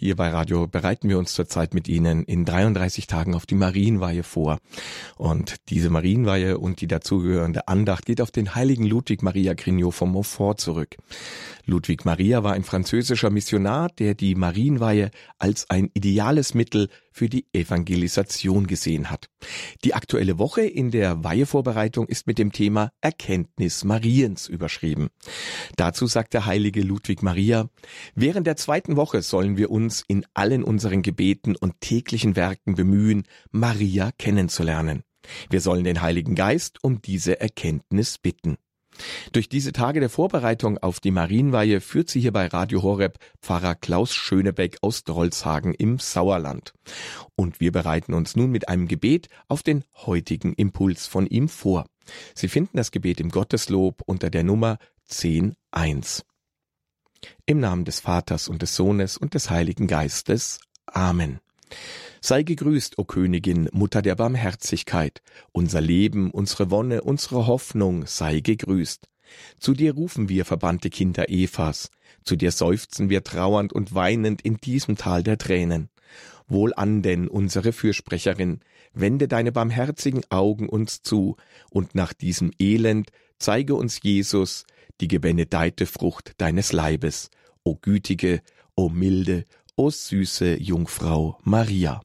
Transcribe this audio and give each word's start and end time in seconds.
Hier 0.00 0.14
bei 0.14 0.28
Radio 0.28 0.68
bereiten 0.68 1.08
wir 1.08 1.18
uns 1.18 1.34
zurzeit 1.34 1.74
mit 1.74 1.88
Ihnen 1.88 2.22
in 2.22 2.44
33 2.44 3.08
Tagen 3.08 3.34
auf 3.34 3.46
die 3.46 3.56
Marienweihe 3.56 4.22
vor. 4.22 4.58
Und 5.16 5.56
diese 5.70 5.90
Marienweihe 5.90 6.58
und 6.58 6.80
die 6.80 6.86
dazugehörende 6.86 7.66
Andacht 7.66 8.06
geht 8.06 8.20
auf 8.20 8.30
den 8.30 8.54
heiligen 8.54 8.84
Ludwig 8.84 9.24
Maria 9.24 9.54
Grignot 9.54 9.94
von 9.94 10.10
Montfort 10.10 10.60
zurück. 10.60 10.94
Ludwig 11.66 12.04
Maria 12.04 12.44
war 12.44 12.52
ein 12.52 12.62
französischer 12.62 13.30
Missionar, 13.30 13.88
der 13.98 14.14
die 14.14 14.36
Marienweihe 14.36 15.10
als 15.40 15.68
ein 15.68 15.90
ideales 15.94 16.54
Mittel 16.54 16.90
für 17.10 17.28
die 17.28 17.46
Evangelisation 17.52 18.66
gesehen 18.66 19.10
hat. 19.10 19.28
Die 19.84 19.94
aktuelle 19.94 20.38
Woche 20.38 20.62
in 20.62 20.90
der 20.90 21.24
Weihevorbereitung 21.24 22.06
ist 22.06 22.26
mit 22.26 22.38
dem 22.38 22.52
Thema 22.52 22.92
Erkenntnis 23.00 23.84
Mariens 23.84 24.48
überschrieben. 24.48 25.08
Dazu 25.76 26.06
sagt 26.06 26.34
der 26.34 26.46
heilige 26.46 26.82
Ludwig 26.82 27.22
Maria, 27.22 27.68
während 28.14 28.46
der 28.46 28.56
zweiten 28.56 28.96
Woche 28.96 29.22
sollen 29.22 29.56
wir 29.56 29.70
uns 29.70 30.04
in 30.06 30.24
allen 30.34 30.62
unseren 30.64 31.02
Gebeten 31.02 31.56
und 31.56 31.80
täglichen 31.80 32.36
Werken 32.36 32.74
bemühen, 32.74 33.24
Maria 33.50 34.10
kennenzulernen. 34.18 35.02
Wir 35.50 35.60
sollen 35.60 35.84
den 35.84 36.00
Heiligen 36.00 36.34
Geist 36.34 36.82
um 36.82 37.02
diese 37.02 37.40
Erkenntnis 37.40 38.18
bitten. 38.18 38.56
Durch 39.32 39.48
diese 39.48 39.72
Tage 39.72 40.00
der 40.00 40.10
Vorbereitung 40.10 40.78
auf 40.78 41.00
die 41.00 41.10
Marienweihe 41.10 41.80
führt 41.80 42.08
sie 42.08 42.20
hier 42.20 42.32
bei 42.32 42.46
Radio 42.46 42.82
Horeb 42.82 43.18
Pfarrer 43.40 43.74
Klaus 43.74 44.14
Schönebeck 44.14 44.78
aus 44.82 45.04
Drolshagen 45.04 45.74
im 45.74 45.98
Sauerland. 45.98 46.72
Und 47.36 47.60
wir 47.60 47.72
bereiten 47.72 48.14
uns 48.14 48.36
nun 48.36 48.50
mit 48.50 48.68
einem 48.68 48.88
Gebet 48.88 49.28
auf 49.48 49.62
den 49.62 49.84
heutigen 50.06 50.52
Impuls 50.54 51.06
von 51.06 51.26
ihm 51.26 51.48
vor. 51.48 51.86
Sie 52.34 52.48
finden 52.48 52.76
das 52.76 52.90
Gebet 52.90 53.20
im 53.20 53.30
Gotteslob 53.30 54.02
unter 54.06 54.30
der 54.30 54.44
Nummer 54.44 54.78
10.1. 55.10 56.22
Im 57.46 57.60
Namen 57.60 57.84
des 57.84 58.00
Vaters 58.00 58.48
und 58.48 58.62
des 58.62 58.76
Sohnes 58.76 59.16
und 59.16 59.34
des 59.34 59.50
Heiligen 59.50 59.86
Geistes. 59.86 60.60
Amen. 60.86 61.40
Sei 62.20 62.42
gegrüßt, 62.42 62.98
o 62.98 63.04
Königin, 63.04 63.68
Mutter 63.72 64.02
der 64.02 64.16
Barmherzigkeit, 64.16 65.22
unser 65.52 65.80
Leben, 65.80 66.30
unsere 66.30 66.70
Wonne, 66.70 67.02
unsere 67.02 67.46
Hoffnung, 67.46 68.06
sei 68.06 68.40
gegrüßt. 68.40 69.08
Zu 69.58 69.74
dir 69.74 69.94
rufen 69.94 70.28
wir, 70.28 70.44
verbannte 70.44 70.90
Kinder 70.90 71.28
Evas, 71.28 71.90
zu 72.24 72.36
dir 72.36 72.50
seufzen 72.50 73.10
wir 73.10 73.22
trauernd 73.24 73.72
und 73.72 73.94
weinend 73.94 74.42
in 74.42 74.56
diesem 74.56 74.96
Tal 74.96 75.22
der 75.22 75.38
Tränen. 75.38 75.88
Wohlan 76.46 77.02
denn, 77.02 77.28
unsere 77.28 77.72
Fürsprecherin, 77.72 78.60
wende 78.94 79.28
deine 79.28 79.52
barmherzigen 79.52 80.22
Augen 80.30 80.68
uns 80.68 81.02
zu, 81.02 81.36
und 81.70 81.94
nach 81.94 82.12
diesem 82.12 82.52
Elend 82.58 83.10
zeige 83.38 83.74
uns 83.74 84.00
Jesus, 84.02 84.64
die 85.00 85.08
gebenedeite 85.08 85.86
Frucht 85.86 86.32
deines 86.38 86.72
Leibes, 86.72 87.30
o 87.64 87.76
gütige, 87.76 88.40
o 88.74 88.88
milde, 88.88 89.44
o 89.78 89.90
süße 89.90 90.56
Jungfrau 90.60 91.38
Maria. 91.44 92.02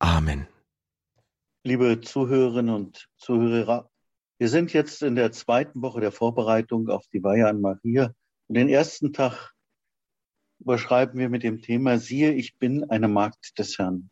Amen. 0.00 0.48
Liebe 1.62 2.00
Zuhörerinnen 2.00 2.74
und 2.74 3.08
Zuhörer, 3.16 3.88
wir 4.38 4.48
sind 4.48 4.72
jetzt 4.72 5.04
in 5.04 5.14
der 5.14 5.30
zweiten 5.30 5.82
Woche 5.82 6.00
der 6.00 6.10
Vorbereitung 6.10 6.88
auf 6.88 7.06
die 7.12 7.22
Weihe 7.22 7.46
an 7.46 7.60
Maria. 7.60 8.12
Und 8.48 8.56
den 8.56 8.68
ersten 8.68 9.12
Tag 9.12 9.52
überschreiben 10.58 11.20
wir 11.20 11.28
mit 11.28 11.44
dem 11.44 11.62
Thema, 11.62 11.98
siehe, 11.98 12.32
ich 12.32 12.58
bin 12.58 12.90
eine 12.90 13.06
Magd 13.06 13.56
des 13.56 13.78
Herrn. 13.78 14.10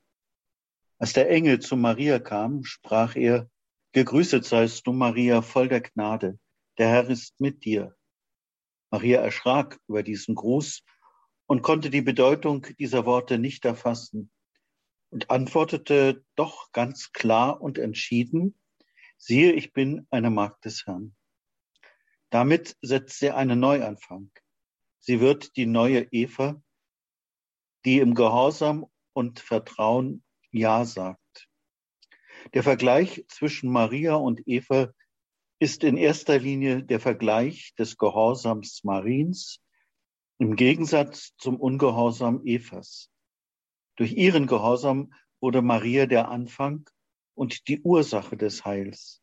Als 0.99 1.15
der 1.15 1.29
Engel 1.29 1.59
zu 1.59 1.77
Maria 1.77 2.21
kam, 2.21 2.63
sprach 2.63 3.17
er, 3.17 3.51
Gegrüßet 3.91 4.45
seist 4.45 4.87
du, 4.87 4.93
Maria, 4.93 5.43
voll 5.43 5.67
der 5.67 5.81
Gnade. 5.81 6.39
Der 6.79 6.89
Herr 6.89 7.11
ist 7.11 7.41
mit 7.41 7.65
dir. 7.65 7.97
Maria 8.93 9.21
erschrak 9.21 9.81
über 9.89 10.05
diesen 10.05 10.37
Gruß 10.37 10.85
und 11.47 11.63
konnte 11.63 11.91
die 11.91 12.03
Bedeutung 12.03 12.67
dieser 12.79 13.07
Worte 13.07 13.39
nicht 13.39 13.65
erfassen 13.65 14.31
und 15.11 15.31
antwortete 15.31 16.25
doch 16.35 16.73
ganz 16.73 17.13
klar 17.13 17.61
und 17.61 17.79
entschieden, 17.79 18.59
siehe, 19.17 19.53
ich 19.53 19.73
bin 19.73 20.07
eine 20.11 20.31
Magd 20.31 20.65
des 20.65 20.87
Herrn. 20.87 21.15
Damit 22.31 22.77
setzt 22.83 23.21
sie 23.21 23.31
einen 23.31 23.61
Neuanfang. 23.61 24.31
Sie 24.99 25.21
wird 25.21 25.57
die 25.57 25.67
neue 25.67 26.09
Eva, 26.11 26.61
die 27.85 27.99
im 27.99 28.15
Gehorsam 28.15 28.87
und 29.13 29.39
Vertrauen 29.39 30.25
Ja 30.51 30.85
sagt. 30.85 31.49
Der 32.55 32.63
Vergleich 32.63 33.25
zwischen 33.29 33.71
Maria 33.71 34.17
und 34.17 34.43
Eva 34.47 34.93
ist 35.59 35.85
in 35.85 35.97
erster 35.97 36.39
Linie 36.39 36.83
der 36.83 37.01
Vergleich 37.01 37.75
des 37.79 37.97
Gehorsams 37.97 38.83
Mariens 38.83 39.61
im 40.39 40.57
Gegensatz 40.57 41.37
zum 41.39 41.61
Ungehorsam 41.61 42.45
Evas. 42.45 43.11
Durch 43.97 44.13
ihren 44.13 44.47
Gehorsam 44.47 45.15
wurde 45.41 45.63
Maria 45.63 46.07
der 46.07 46.29
Anfang 46.29 46.89
und 47.35 47.69
die 47.69 47.81
Ursache 47.83 48.37
des 48.37 48.65
Heils. 48.65 49.23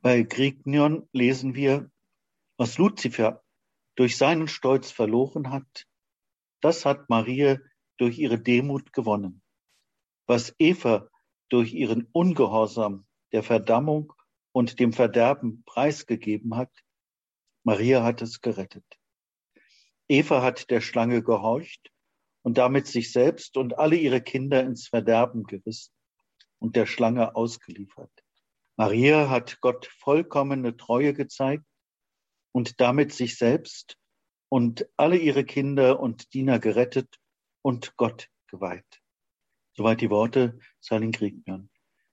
Bei 0.00 0.22
Grignion 0.22 1.08
lesen 1.12 1.54
wir, 1.54 1.90
was 2.56 2.78
Luzifer 2.78 3.44
durch 3.96 4.16
seinen 4.16 4.48
Stolz 4.48 4.90
verloren 4.90 5.50
hat, 5.50 5.86
das 6.60 6.84
hat 6.84 7.08
Maria 7.10 7.58
durch 7.98 8.18
ihre 8.18 8.38
Demut 8.38 8.92
gewonnen. 8.92 9.42
Was 10.26 10.54
Eva 10.58 11.08
durch 11.48 11.74
ihren 11.74 12.08
Ungehorsam 12.12 13.06
der 13.32 13.42
Verdammung 13.42 14.12
und 14.52 14.80
dem 14.80 14.92
Verderben 14.92 15.64
preisgegeben 15.64 16.56
hat, 16.56 16.72
Maria 17.64 18.02
hat 18.02 18.22
es 18.22 18.40
gerettet. 18.40 18.84
Eva 20.08 20.42
hat 20.42 20.70
der 20.70 20.80
Schlange 20.80 21.22
gehorcht 21.22 21.90
und 22.42 22.58
damit 22.58 22.86
sich 22.86 23.12
selbst 23.12 23.56
und 23.56 23.78
alle 23.78 23.96
ihre 23.96 24.20
Kinder 24.20 24.62
ins 24.62 24.88
Verderben 24.88 25.44
gerissen 25.44 25.92
und 26.58 26.76
der 26.76 26.86
Schlange 26.86 27.36
ausgeliefert. 27.36 28.10
Maria 28.76 29.28
hat 29.28 29.60
Gott 29.60 29.86
vollkommene 29.86 30.76
Treue 30.76 31.12
gezeigt 31.12 31.64
und 32.52 32.80
damit 32.80 33.12
sich 33.12 33.36
selbst 33.36 33.98
und 34.48 34.88
alle 34.96 35.16
ihre 35.16 35.44
Kinder 35.44 36.00
und 36.00 36.32
Diener 36.32 36.58
gerettet 36.58 37.18
und 37.62 37.96
Gott 37.96 38.28
geweiht. 38.46 39.02
Soweit 39.76 40.00
die 40.00 40.10
Worte 40.10 40.58
Salin 40.80 41.12
Kriegmann. 41.12 41.70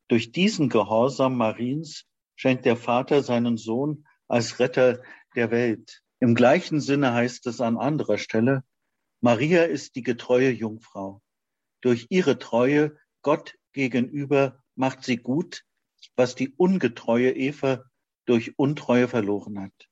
Durch 0.08 0.32
diesen 0.32 0.70
Gehorsam 0.70 1.38
Mariens 1.38 2.06
schenkt 2.36 2.66
der 2.66 2.78
Vater 2.78 3.24
seinen 3.24 3.58
Sohn 3.58 4.06
als 4.28 4.60
Retter 4.60 5.02
der 5.36 5.52
Welt. 5.52 6.04
Im 6.20 6.34
gleichen 6.34 6.80
Sinne 6.80 7.14
heißt 7.14 7.46
es 7.48 7.62
an 7.62 7.78
anderer 7.78 8.18
Stelle, 8.18 8.64
Maria 9.22 9.64
ist 9.64 9.96
die 9.96 10.04
getreue 10.04 10.50
Jungfrau. 10.50 11.22
Durch 11.82 12.08
ihre 12.10 12.40
Treue 12.40 12.98
Gott 13.22 13.56
gegenüber 13.74 14.64
macht 14.76 15.04
sie 15.04 15.18
gut, 15.18 15.64
was 16.16 16.36
die 16.36 16.54
ungetreue 16.56 17.32
Eva 17.32 17.84
durch 18.26 18.58
Untreue 18.58 19.08
verloren 19.08 19.60
hat. 19.60 19.90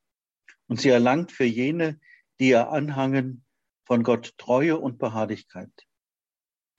Und 0.67 0.79
sie 0.79 0.89
erlangt 0.89 1.31
für 1.31 1.45
jene, 1.45 1.99
die 2.39 2.49
ihr 2.49 2.69
anhangen, 2.69 3.45
von 3.85 4.03
Gott 4.03 4.33
Treue 4.37 4.79
und 4.79 4.97
Beharrlichkeit. 4.97 5.73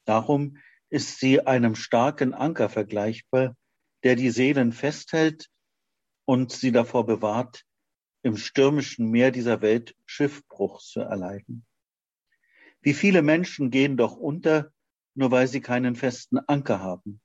Darum 0.05 0.59
ist 0.89 1.21
sie 1.21 1.47
einem 1.47 1.75
starken 1.75 2.35
Anker 2.35 2.69
vergleichbar, 2.69 3.57
der 4.05 4.17
die 4.17 4.31
Seelen 4.31 4.73
festhält 4.73 5.51
und 6.25 6.53
sie 6.53 6.73
davor 6.73 7.05
bewahrt, 7.07 7.65
im 8.25 8.39
stürmischen 8.39 9.11
Meer 9.11 9.31
dieser 9.31 9.61
Welt 9.61 9.95
Schiffbruch 10.07 10.81
zu 10.81 11.01
erleiden. 11.01 11.65
Wie 12.81 12.95
viele 12.95 13.23
Menschen 13.23 13.71
gehen 13.71 13.97
doch 13.97 14.17
unter, 14.17 14.73
nur 15.15 15.31
weil 15.31 15.47
sie 15.47 15.61
keinen 15.61 15.95
festen 15.95 16.39
Anker 16.39 16.81
haben. 16.81 17.21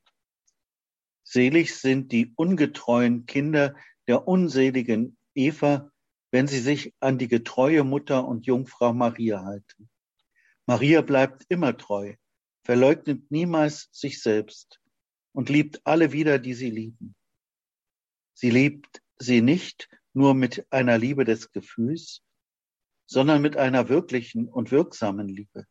Selig 1.23 1.75
sind 1.75 2.11
die 2.11 2.33
ungetreuen 2.35 3.25
Kinder 3.25 3.75
der 4.07 4.27
unseligen 4.27 5.17
Eva, 5.35 5.91
wenn 6.31 6.47
sie 6.47 6.59
sich 6.59 6.93
an 6.99 7.17
die 7.17 7.27
getreue 7.27 7.83
Mutter 7.83 8.27
und 8.27 8.45
Jungfrau 8.45 8.93
Maria 8.93 9.43
halten. 9.43 9.89
Maria 10.65 11.01
bleibt 11.01 11.45
immer 11.47 11.77
treu, 11.77 12.15
verleugnet 12.63 13.31
niemals 13.31 13.89
sich 13.91 14.21
selbst 14.21 14.81
und 15.31 15.49
liebt 15.49 15.81
alle 15.85 16.11
wieder, 16.11 16.39
die 16.39 16.53
sie 16.53 16.69
lieben. 16.69 17.15
Sie 18.33 18.49
liebt 18.49 19.01
sie 19.17 19.41
nicht 19.41 19.89
nur 20.19 20.33
mit 20.33 20.67
einer 20.69 20.97
Liebe 20.97 21.23
des 21.23 21.53
Gefühls, 21.53 22.21
sondern 23.09 23.41
mit 23.41 23.55
einer 23.55 23.87
wirklichen 23.87 24.49
und 24.49 24.69
wirksamen 24.69 25.29
Liebe. 25.29 25.65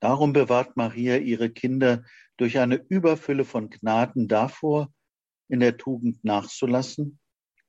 Darum 0.00 0.32
bewahrt 0.32 0.76
Maria 0.76 1.16
ihre 1.16 1.50
Kinder 1.50 2.04
durch 2.36 2.60
eine 2.60 2.76
Überfülle 2.76 3.44
von 3.44 3.70
Gnaden 3.70 4.28
davor, 4.28 4.94
in 5.48 5.58
der 5.58 5.76
Tugend 5.76 6.22
nachzulassen 6.22 7.18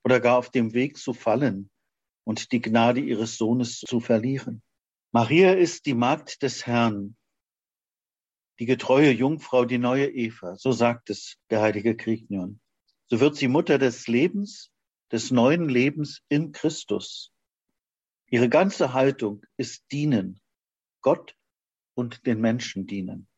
oder 0.04 0.20
gar 0.20 0.38
auf 0.38 0.52
dem 0.52 0.76
Weg 0.76 0.98
zu 0.98 1.14
fallen 1.14 1.72
und 2.26 2.52
die 2.52 2.62
Gnade 2.62 3.00
ihres 3.00 3.38
Sohnes 3.38 3.80
zu 3.80 4.00
verlieren. 4.00 4.62
Maria 5.12 5.54
ist 5.54 5.88
die 5.88 5.96
Magd 5.96 6.44
des 6.44 6.68
Herrn, 6.68 7.18
die 8.60 8.68
getreue 8.68 9.10
Jungfrau, 9.10 9.66
die 9.66 9.80
neue 9.80 10.12
Eva, 10.12 10.58
so 10.58 10.72
sagt 10.72 11.10
es 11.10 11.38
der 11.50 11.62
heilige 11.62 11.98
Kriegnion. 11.98 12.60
So 13.08 13.20
wird 13.20 13.36
sie 13.36 13.48
Mutter 13.48 13.80
des 13.80 14.08
Lebens, 14.08 14.72
des 15.16 15.32
neuen 15.32 15.70
Lebens 15.70 16.24
in 16.28 16.52
Christus. 16.52 17.32
Ihre 18.30 18.50
ganze 18.50 18.92
Haltung 18.92 19.46
ist 19.56 19.90
dienen, 19.90 20.42
Gott 21.00 21.38
und 21.94 22.26
den 22.26 22.42
Menschen 22.42 22.86
dienen. 22.86 23.30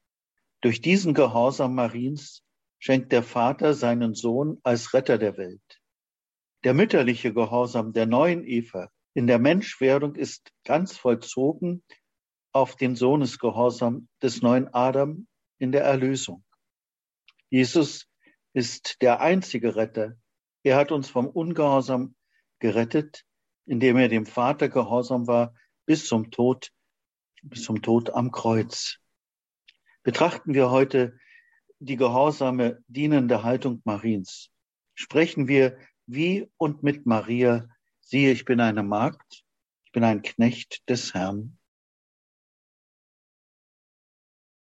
Durch 0.62 0.82
diesen 0.82 1.14
Gehorsam 1.14 1.76
Mariens 1.76 2.42
schenkt 2.80 3.12
der 3.12 3.22
Vater 3.22 3.76
seinen 3.76 4.16
Sohn 4.16 4.60
als 4.64 4.96
Retter 4.96 5.20
der 5.20 5.38
Welt. 5.38 5.80
Der 6.64 6.74
mütterliche 6.74 7.32
Gehorsam 7.32 7.94
der 7.94 8.08
neuen 8.08 8.44
Eva 8.44 8.90
in 9.14 9.28
der 9.28 9.38
Menschwerdung 9.38 10.16
ist 10.16 10.52
ganz 10.64 10.98
vollzogen 10.98 11.84
auf 12.54 12.76
den 12.76 12.96
Sohnesgehorsam 12.96 14.08
des 14.24 14.42
neuen 14.42 14.68
Adam 14.74 15.28
in 15.60 15.72
der 15.72 15.84
Erlösung. 15.84 16.44
Jesus 17.52 18.08
ist 18.54 19.00
der 19.04 19.22
einzige 19.22 19.76
Retter. 19.76 20.16
Er 20.68 20.76
hat 20.76 20.92
uns 20.92 21.10
vom 21.10 21.28
Ungehorsam 21.28 22.14
gerettet, 22.60 23.24
indem 23.66 23.96
er 23.96 24.10
dem 24.10 24.26
Vater 24.26 24.68
gehorsam 24.68 25.26
war 25.26 25.56
bis 25.86 26.06
zum 26.06 26.30
Tod, 26.30 26.74
bis 27.42 27.64
zum 27.64 27.82
Tod 27.82 28.10
am 28.10 28.34
Kreuz. 28.34 29.00
Betrachten 30.04 30.54
wir 30.54 30.70
heute 30.70 31.18
die 31.80 31.96
gehorsame, 31.96 32.84
dienende 32.90 33.44
Haltung 33.44 33.82
Mariens. 33.86 34.50
Sprechen 34.94 35.48
wir 35.48 35.78
wie 36.06 36.52
und 36.58 36.84
mit 36.84 37.06
Maria, 37.06 37.70
siehe, 38.02 38.34
ich 38.34 38.44
bin 38.44 38.60
eine 38.60 38.84
Magd, 38.84 39.46
ich 39.86 39.94
bin 39.94 40.04
ein 40.04 40.22
Knecht 40.22 40.84
des 40.90 41.14
Herrn. 41.14 41.57